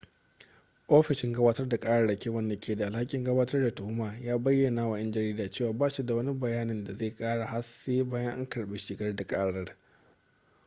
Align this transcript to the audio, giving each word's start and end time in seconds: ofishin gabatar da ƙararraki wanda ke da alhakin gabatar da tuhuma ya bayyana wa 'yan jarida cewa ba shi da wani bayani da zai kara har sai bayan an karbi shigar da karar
ofishin 0.89 1.33
gabatar 1.33 1.67
da 1.69 1.77
ƙararraki 1.79 2.29
wanda 2.29 2.59
ke 2.59 2.75
da 2.75 2.85
alhakin 2.85 3.23
gabatar 3.23 3.61
da 3.63 3.71
tuhuma 3.75 4.15
ya 4.21 4.37
bayyana 4.37 4.87
wa 4.87 4.97
'yan 4.99 5.11
jarida 5.11 5.49
cewa 5.51 5.73
ba 5.73 5.89
shi 5.89 6.05
da 6.05 6.15
wani 6.15 6.33
bayani 6.39 6.83
da 6.83 6.93
zai 6.93 7.15
kara 7.15 7.45
har 7.45 7.63
sai 7.63 8.03
bayan 8.03 8.33
an 8.39 8.49
karbi 8.49 8.77
shigar 8.77 9.15
da 9.15 9.27
karar 9.27 9.75